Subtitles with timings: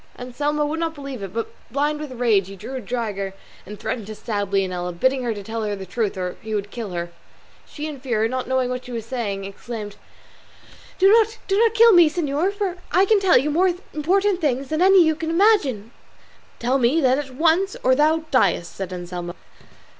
[0.17, 3.35] Anselmo would not believe it, but blind with rage drew a dagger
[3.67, 7.11] and threatened to stab Leonela, bidding her tell the truth or he would kill her.
[7.67, 9.97] She, in her fear, not knowing what she was saying, exclaimed,
[10.97, 15.05] "Do not kill me, señor, for I can tell you things more important than any
[15.05, 15.91] you can imagine."
[16.57, 19.35] "Tell me then at once or thou diest," said Anselmo.